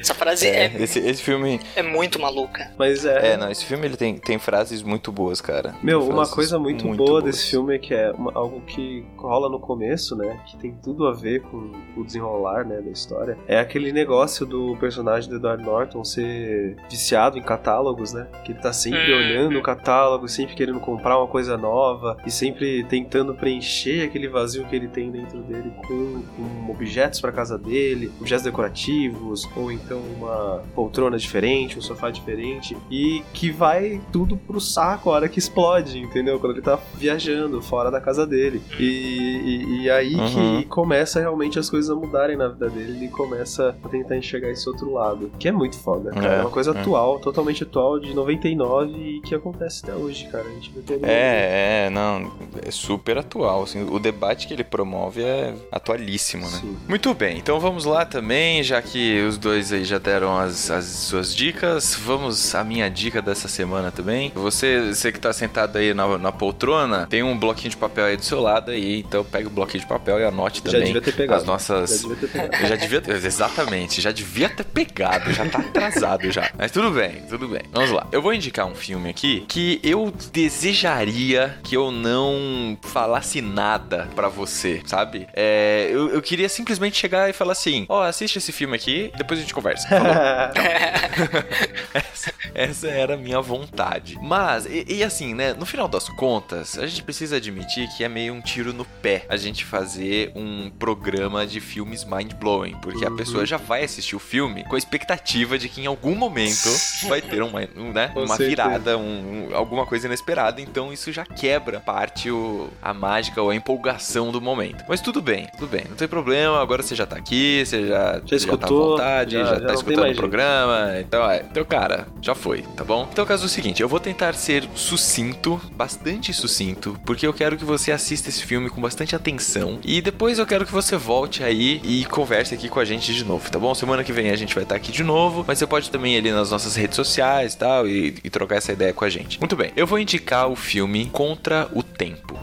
[0.00, 1.60] essa frase É, é, esse, esse filme.
[1.74, 2.72] é muito maluca.
[2.78, 3.32] Mas é.
[3.32, 5.74] É, não, esse filme ele tem, tem frases muito boas, cara.
[5.82, 7.24] Meu, uma coisa muito, boa boas.
[7.24, 10.38] desse filme é que é uma- algo que rola no começo, né?
[10.46, 13.36] Que tem tudo a ver com o desenrolar, né, da história.
[13.48, 18.26] É aquele negócio do personagem do Edward Norton ser viciado em catálogos, né?
[18.44, 19.16] Que ele tá sempre Hum.
[19.16, 24.64] olhando o catálogo, sempre querendo comprar uma coisa nova e sempre tentando preencher aquele vazio
[24.66, 30.00] que ele tem dentro dele com, com objetos pra casa dele, objetos decorativos, ou então
[30.16, 35.38] uma poltrona diferente, um sofá diferente, e que vai tudo pro saco a hora que
[35.38, 36.38] explode, entendeu?
[36.38, 38.60] Quando ele tá viajando fora da casa dele.
[38.78, 40.60] E, e, e aí Uhum.
[40.62, 44.50] que começa realmente as coisas a mudarem na vida dele, ele começa a tentar enxergar
[44.50, 46.26] esse outro lado, que é muito foda, cara.
[46.26, 46.80] É, É, uma coisa é.
[46.80, 50.44] atual, totalmente atual, de 99 e que acontece até hoje, cara.
[50.44, 51.04] A gente vê todo.
[51.04, 56.58] É, é, não, é super atual, assim, o debate que ele promove é atualíssimo, né?
[56.60, 56.76] Sim.
[56.88, 60.84] Muito bem, então vamos lá também, já que os dois aí já deram as, as
[60.84, 64.32] suas dicas, vamos à minha dica dessa semana também.
[64.34, 68.16] Você, você que tá sentado aí na, na poltrona, tem um bloquinho de papel aí
[68.16, 71.02] do seu lado aí, então pega o bloquinho de papel e anote Já também devia
[71.02, 71.40] ter pegado.
[71.40, 71.90] as nossas...
[71.90, 72.56] Já devia ter pegado.
[72.66, 76.50] Já devia exatamente, já devia ter pegado, já tá atrasado já.
[76.56, 77.62] Mas tudo bem, tudo bem.
[77.72, 78.06] Vamos lá.
[78.10, 84.26] Eu vou indicar um filme aqui que eu desejaria que eu não falasse nada pra
[84.26, 85.28] você, sabe?
[85.34, 89.38] É, eu, eu queria simplesmente chegar e falar assim: ó, assiste esse filme aqui, depois
[89.38, 89.86] a gente conversa.
[89.86, 90.06] Falou?
[91.92, 94.18] essa, essa era a minha vontade.
[94.22, 95.52] Mas, e, e assim, né?
[95.52, 99.26] No final das contas, a gente precisa admitir que é meio um tiro no pé
[99.28, 104.18] a gente fazer um programa de filmes mind-blowing, porque a pessoa já vai assistir o
[104.18, 106.70] filme com a expectativa de que em algum momento
[107.08, 108.48] vai ter uma, um, né, Com uma certeza.
[108.48, 113.50] virada, um- um- alguma coisa inesperada, então isso já quebra parte o, a mágica ou
[113.50, 114.84] a empolgação do momento.
[114.88, 118.14] Mas tudo bem, tudo bem, não tem problema, agora você já tá aqui, você já,
[118.14, 121.64] já tá à escutou, vontade, já- já, já tá escutando o programa, então, é, então,
[121.64, 123.08] cara, já foi, tá bom?
[123.10, 127.32] Então, o caso é o seguinte, eu vou tentar ser sucinto, bastante sucinto, porque eu
[127.32, 130.96] quero que você assista esse filme com bastante atenção e depois eu quero que você
[130.96, 133.74] volte aí e converse aqui com a gente de novo, tá bom?
[133.74, 136.18] Semana que vem a gente vai estar aqui de novo, mas você pode também ir
[136.18, 139.38] ali nas nossas redes sociais e tal e, e trocar essa ideia com a gente.
[139.40, 142.36] Muito bem, eu vou indicar o filme Contra o Tempo.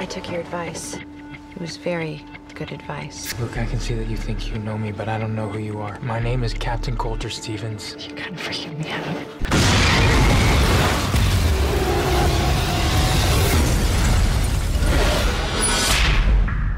[0.00, 0.94] I took your advice.
[0.94, 2.24] It was very
[2.54, 3.38] good advice.
[3.40, 5.58] Look, I can see that you think you know me, but I don't know who
[5.58, 5.98] you are.
[6.00, 7.94] My name is Captain Coulter Stevens.
[8.06, 9.06] You're kind of freaking me out.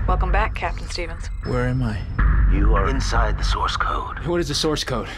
[0.07, 1.29] Welcome back, Captain Stevens.
[1.45, 2.01] Where am I?
[2.53, 4.19] You are inside the source code.
[4.27, 5.09] What is the source code?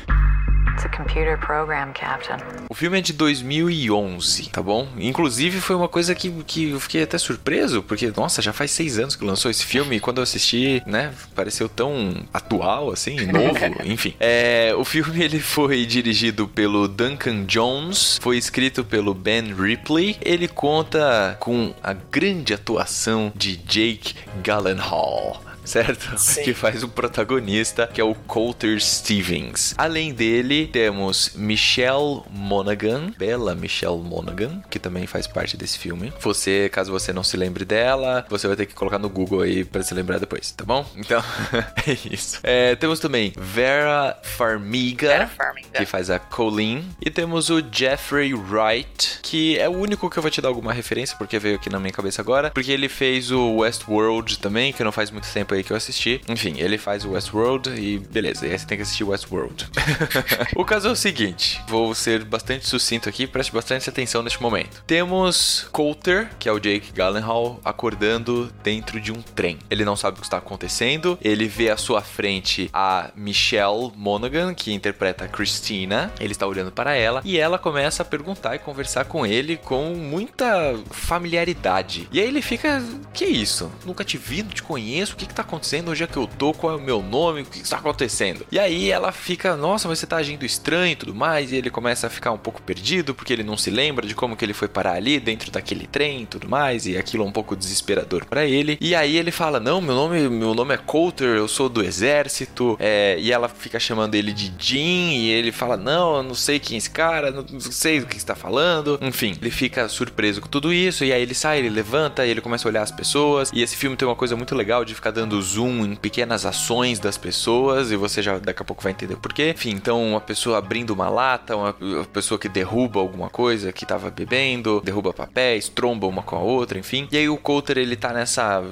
[0.72, 2.36] It's a computer program, Captain.
[2.68, 4.88] O filme é de 2011, tá bom?
[4.96, 8.98] Inclusive foi uma coisa que, que eu fiquei até surpreso, porque, nossa, já faz seis
[8.98, 13.58] anos que lançou esse filme e quando eu assisti, né, pareceu tão atual, assim, novo,
[13.84, 14.14] enfim.
[14.18, 20.48] É, o filme ele foi dirigido pelo Duncan Jones, foi escrito pelo Ben Ripley, ele
[20.48, 25.51] conta com a grande atuação de Jake Gyllenhaal.
[25.64, 26.12] Certo?
[26.18, 26.42] Sim.
[26.42, 29.74] Que faz o protagonista, que é o Coulter Stevens.
[29.76, 36.12] Além dele, temos Michelle Monaghan, bela Michelle Monaghan, que também faz parte desse filme.
[36.20, 39.64] Você, caso você não se lembre dela, você vai ter que colocar no Google aí
[39.64, 40.84] pra se lembrar depois, tá bom?
[41.02, 41.22] Então,
[41.86, 42.38] é isso.
[42.44, 45.68] É, temos também Vera Farmiga, Vera Farmiga.
[45.72, 46.84] que faz a Colleen.
[47.04, 50.72] E temos o Jeffrey Wright, que é o único que eu vou te dar alguma
[50.72, 52.50] referência, porque veio aqui na minha cabeça agora.
[52.52, 56.20] Porque ele fez o Westworld também, que não faz muito tempo aí que eu assisti.
[56.28, 59.68] Enfim, ele faz o Westworld e beleza, e aí você tem que assistir Westworld.
[60.56, 64.82] o caso é o seguinte, vou ser bastante sucinto aqui, preste bastante atenção neste momento.
[64.86, 69.58] Temos Coulter, que é o Jake Gyllenhaal, acordando dentro de um trem.
[69.70, 74.54] Ele não sabe o que está acontecendo, ele vê à sua frente a Michelle Monaghan,
[74.54, 76.12] que interpreta a Christina.
[76.18, 79.94] Ele está olhando para ela e ela começa a perguntar e conversar com ele com
[79.94, 82.08] muita familiaridade.
[82.12, 83.70] E aí ele fica: Que isso?
[83.84, 85.90] Nunca te vi, não te conheço, o que, que tá acontecendo?
[85.90, 86.52] Onde é que eu tô?
[86.52, 87.42] Qual é o meu nome?
[87.42, 88.46] O que, está acontecendo?
[88.50, 91.52] E aí ela fica: Nossa, mas você tá agindo estranho e tudo mais.
[91.52, 94.36] E ele começa a ficar um pouco perdido porque ele não se lembra de como
[94.36, 96.86] que ele foi parar ali dentro daquele trem e tudo mais.
[96.86, 98.78] E aquilo é um pouco desesperador para ele.
[98.80, 102.76] E aí ele fala: Não, meu nome, meu nome é Coulter, eu sou do exército.
[102.80, 105.12] É, e ela fica chamando ele de Jim.
[105.12, 108.06] E ele fala: Não, eu não sei quem é esse cara, não, não sei do
[108.06, 108.98] que está falando.
[109.00, 111.04] Enfim, ele fica surpreso com tudo isso.
[111.04, 113.50] E aí ele sai, ele levanta, ele começa a olhar as pessoas.
[113.52, 116.98] E esse filme tem uma coisa muito legal de ficar dando zoom em pequenas ações
[116.98, 117.90] das pessoas.
[117.90, 119.52] E você já daqui a pouco vai entender por quê.
[119.54, 121.72] Enfim, então uma pessoa abrindo uma lata, uma
[122.12, 126.78] pessoa que derruba alguma coisa que tava bebendo, derruba papéis, tromba uma com a outra,
[126.78, 127.08] enfim.
[127.10, 128.62] E aí o Coulter ele tá nessa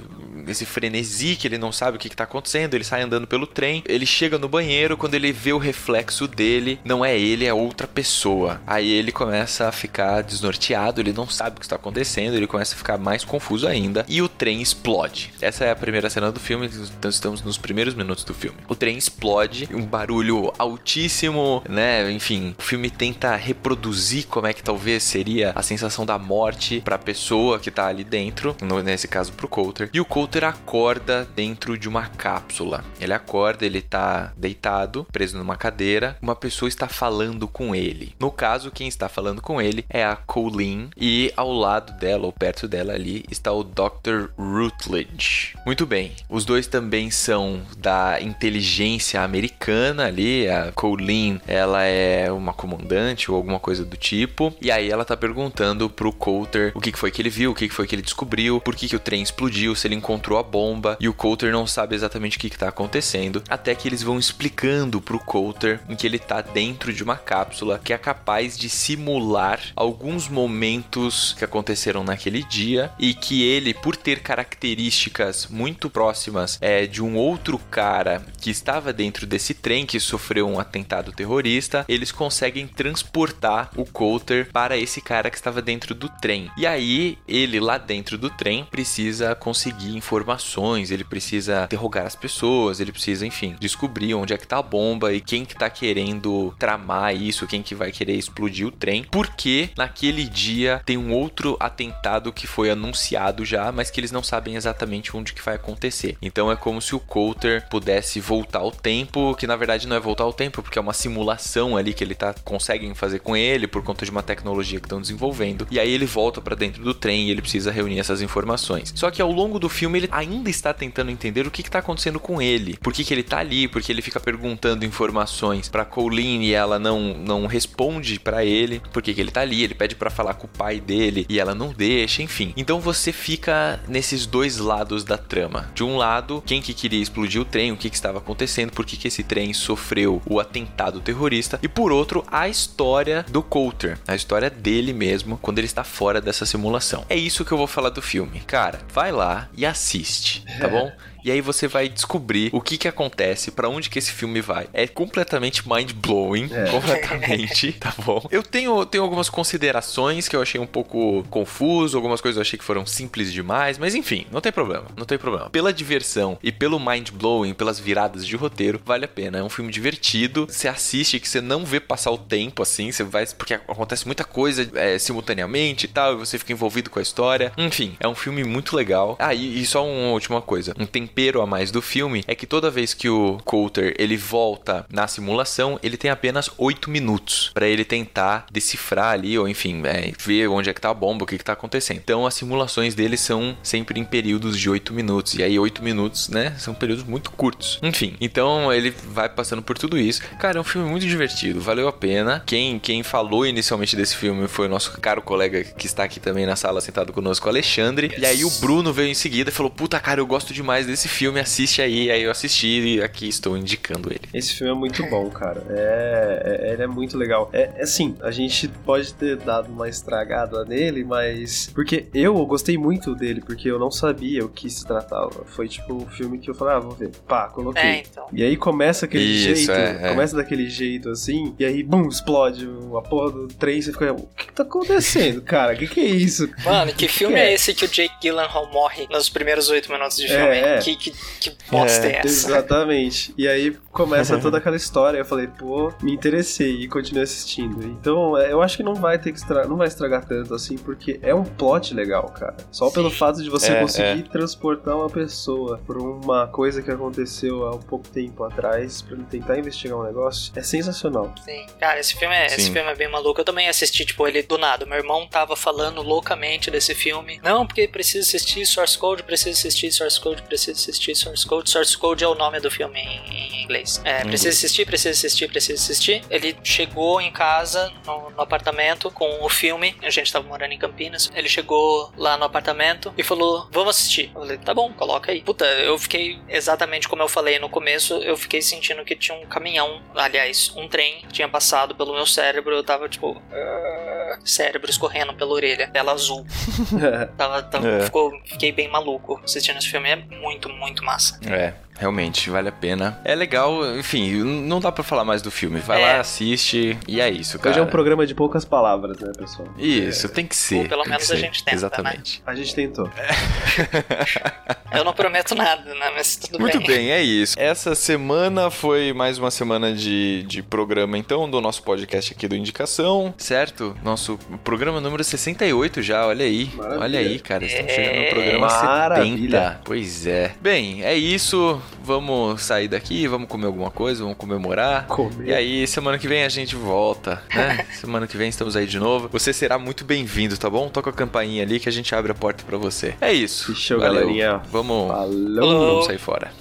[0.51, 3.47] nesse frenesi que ele não sabe o que, que tá acontecendo, ele sai andando pelo
[3.47, 7.55] trem, ele chega no banheiro, quando ele vê o reflexo dele, não é ele, é
[7.55, 8.61] outra pessoa.
[8.67, 12.75] Aí ele começa a ficar desnorteado, ele não sabe o que está acontecendo, ele começa
[12.75, 15.33] a ficar mais confuso ainda, e o trem explode.
[15.41, 18.59] Essa é a primeira cena do filme, então estamos nos primeiros minutos do filme.
[18.69, 22.11] O trem explode, um barulho altíssimo, né?
[22.11, 26.99] Enfim, o filme tenta reproduzir como é que talvez seria a sensação da morte pra
[26.99, 29.91] pessoa que tá ali dentro, no- nesse caso pro Coulter.
[29.93, 32.85] E o Coulter acorda dentro de uma cápsula.
[33.01, 38.15] Ele acorda, ele tá deitado, preso numa cadeira, uma pessoa está falando com ele.
[38.19, 42.33] No caso, quem está falando com ele é a Colleen e ao lado dela, ou
[42.33, 44.29] perto dela ali, está o Dr.
[44.39, 45.55] Rutledge.
[45.67, 52.55] Muito bem, os dois também são da inteligência americana ali, a Colleen, ela é uma
[52.55, 56.97] comandante ou alguma coisa do tipo, e aí ela tá perguntando pro Coulter o que
[56.97, 59.21] foi que ele viu, o que foi que ele descobriu, por que que o trem
[59.21, 60.97] explodiu, se ele encontrou a bomba.
[60.99, 64.19] E o Coulter não sabe exatamente o que, que tá acontecendo, até que eles vão
[64.19, 68.71] explicando pro Coulter em que ele tá dentro de uma cápsula que é capaz de
[68.71, 76.30] simular alguns momentos que aconteceram naquele dia e que ele, por ter características muito próximas
[76.61, 81.85] é, de um outro cara que estava dentro desse trem que sofreu um atentado terrorista,
[81.89, 86.51] eles conseguem transportar o Coulter para esse cara que estava dentro do trem.
[86.57, 92.81] E aí, ele lá dentro do trem precisa conseguir informações, ele precisa interrogar as pessoas,
[92.81, 96.55] ele precisa, enfim, descobrir onde é que tá a bomba e quem que tá querendo
[96.59, 101.57] tramar isso, quem que vai querer explodir o trem, porque naquele dia tem um outro
[101.59, 106.17] atentado que foi anunciado já, mas que eles não sabem exatamente onde que vai acontecer.
[106.23, 110.01] Então é como se o Coulter pudesse voltar ao tempo, que na verdade não é
[110.01, 113.67] voltar ao tempo, porque é uma simulação ali que ele tá conseguem fazer com ele
[113.67, 115.67] por conta de uma tecnologia que estão desenvolvendo.
[115.71, 118.93] E aí ele volta para dentro do trem e ele precisa reunir essas informações.
[118.97, 122.21] Só que ao longo do filme ele ainda está tentando entender o que está acontecendo
[122.21, 126.45] com ele, por que, que ele tá ali, porque ele fica perguntando informações para Colleen
[126.45, 129.95] e ela não não responde para ele, por que, que ele tá ali, ele pede
[129.95, 132.53] para falar com o pai dele e ela não deixa, enfim.
[132.57, 135.71] Então você fica nesses dois lados da trama.
[135.75, 136.10] De um lado,
[136.45, 139.23] quem que queria explodir o trem, o que, que estava acontecendo, por que, que esse
[139.23, 144.93] trem sofreu o atentado terrorista, e por outro, a história do Coulter, a história dele
[144.93, 147.05] mesmo, quando ele está fora dessa simulação.
[147.09, 148.41] É isso que eu vou falar do filme.
[148.47, 150.91] Cara, vai lá e assiste, tá bom?
[151.25, 154.69] E aí você vai descobrir o que que acontece, para onde que esse filme vai.
[154.73, 156.69] É completamente mind blowing, é.
[156.71, 158.23] completamente, tá bom?
[158.31, 162.59] Eu tenho, tenho algumas considerações que eu achei um pouco confuso, algumas coisas eu achei
[162.59, 165.51] que foram simples demais, mas enfim, não tem problema, não tem problema.
[165.51, 169.39] Pela diversão e pelo mind blowing, pelas viradas de roteiro, vale a pena.
[169.39, 173.05] É um filme divertido, você assiste que você não vê passar o tempo assim, você
[173.05, 177.03] vai porque acontece muita coisa é, simultaneamente e tal, e você fica envolvido com a
[177.03, 177.53] história.
[177.57, 179.17] Enfim, é um filme muito legal.
[179.19, 182.47] Ah, e, e só uma última coisa, um tempero a mais do filme é que
[182.47, 187.67] toda vez que o Coulter ele volta na simulação, ele tem apenas 8 minutos para
[187.67, 191.27] ele tentar decifrar ali, ou enfim, é, ver onde é que tá a bomba, o
[191.27, 191.99] que que tá acontecendo.
[191.99, 196.29] Então as simulações dele são sempre em períodos de 8 minutos, e aí 8 minutos,
[196.29, 197.79] né, são períodos muito curtos.
[197.83, 200.23] Enfim, então ele vai passando por tudo isso.
[200.39, 202.43] Cara, é um filme muito divertido, valeu a pena.
[202.47, 206.47] Quem, quem falou inicialmente desse filme foi o nosso caro colega que está aqui também
[206.47, 208.09] na sala sentado conosco, Alexandre.
[208.09, 208.19] Yes.
[208.19, 211.00] E aí o Bruno veio em seguida e falou: Puta, cara, eu gosto demais desse
[211.09, 212.11] filme, assiste aí.
[212.11, 214.23] Aí eu assisti e aqui estou indicando ele.
[214.33, 215.65] Esse filme é muito bom, cara.
[215.71, 217.51] É, é, ele é muito legal.
[217.53, 221.71] É, é assim, a gente pode ter dado uma estragada nele, mas.
[221.75, 225.45] Porque eu gostei muito dele, porque eu não sabia o que se tratava.
[225.47, 227.11] Foi tipo um filme que eu falei, ah, vou ver.
[227.27, 227.83] Pá, coloquei.
[227.83, 228.27] É, então.
[228.33, 230.09] E aí começa aquele Isso, jeito, é, é.
[230.11, 234.29] começa daquele jeito assim, e aí, bum, explode a porra do trem, você fica, o
[234.37, 235.75] que, que tá acontecendo, cara?
[235.75, 236.49] O que, que é isso?
[236.65, 237.51] Mano, que, que filme é?
[237.51, 237.55] é?
[237.55, 240.57] esse que o Jake Gyllenhaal morre nos primeiros oito minutos de filme?
[240.57, 242.49] É, que, que, que bosta é, é, essa?
[242.49, 243.35] Exatamente.
[243.37, 247.85] E aí começa toda aquela história, eu falei, pô, me interessei e continuei assistindo.
[247.85, 250.77] Então, é, eu acho que não vai ter que estragar, não vai estragar tanto assim,
[250.77, 252.57] porque é um plot legal, cara.
[252.71, 252.95] Só Sim.
[252.95, 257.81] pelo fato de você conseguir transportar uma pessoa por uma coisa que aconteceu há um
[257.81, 261.35] pouco tempo atrás, pra tentar investigar um negócio, é sensacional.
[261.45, 263.41] Sim, cara, esse filme é, esse filme é bem maluco.
[263.41, 264.87] Eu também assisti, tipo, ele do nada.
[264.87, 267.41] Meu irmão tava falando loucamente desse filme.
[267.43, 271.71] Não, porque precisa assistir Source Code, precisa assistir Source Code, precisa assistir Source Code.
[271.71, 274.01] Source Code é o nome do filme em, em inglês.
[274.05, 276.23] É, precisa assistir, precisa assistir, precisa assistir.
[276.29, 279.95] Ele chegou em casa, no, no, apartamento, com o filme.
[280.03, 281.31] A gente tava morando em Campinas.
[281.35, 284.31] Ele chegou lá no apartamento e falou: Vamos assistir.
[284.35, 285.43] Eu falei: Tá bom, coloca aí.
[285.43, 288.15] Puta, eu fiquei exatamente como eu falei no começo.
[288.15, 292.75] Eu fiquei sentindo que tinha um caminhão, aliás, um trem tinha passado pelo meu cérebro.
[292.75, 293.33] Eu tava tipo.
[293.33, 294.11] Uh,
[294.45, 296.47] cérebro escorrendo pela orelha, tela azul.
[297.37, 298.01] tava, tava, é.
[298.05, 300.09] ficou, fiquei bem maluco assistindo esse filme.
[300.09, 301.39] É muito, muito massa.
[301.47, 301.75] É.
[302.01, 303.21] Realmente, vale a pena.
[303.23, 305.81] É legal, enfim, não dá para falar mais do filme.
[305.81, 306.07] Vai é.
[306.07, 307.73] lá, assiste e é isso, cara.
[307.73, 309.69] Hoje é um programa de poucas palavras, né, pessoal?
[309.77, 310.31] Isso, é.
[310.31, 310.77] tem que ser.
[310.77, 312.39] Ou pelo menos a gente tenta, Exatamente.
[312.39, 312.45] Né?
[312.47, 313.07] A gente tentou.
[314.93, 316.87] Eu não prometo nada, né, mas tudo Muito bem.
[316.87, 317.55] Muito bem, é isso.
[317.59, 322.57] Essa semana foi mais uma semana de, de programa, então, do nosso podcast aqui do
[322.57, 323.95] Indicação, certo?
[324.03, 326.71] Nosso programa número 68 já, olha aí.
[326.75, 327.01] Maravilha.
[327.03, 327.95] Olha aí, cara, estamos é...
[327.95, 329.61] chegando no programa Maravilha.
[329.61, 329.81] 70.
[329.85, 330.55] Pois é.
[330.61, 335.07] Bem, é isso vamos sair daqui, vamos comer alguma coisa, vamos comemorar.
[335.07, 335.49] Comer.
[335.49, 337.87] E aí, semana que vem a gente volta, né?
[337.99, 339.27] semana que vem estamos aí de novo.
[339.33, 340.91] Você será muito bem-vindo, tá bom?
[340.91, 343.15] Toca a campainha ali que a gente abre a porta para você.
[343.23, 343.75] É isso.
[343.75, 344.61] Show, galerinha.
[344.71, 346.53] Vamos, vamos sair fora.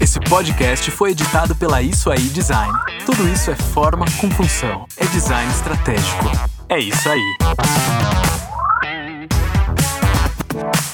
[0.00, 2.72] Esse podcast foi editado pela Isso Aí Design.
[3.04, 4.86] Tudo isso é forma com função.
[4.96, 6.30] É design estratégico.
[6.70, 8.43] É isso aí.
[10.54, 10.93] Bye.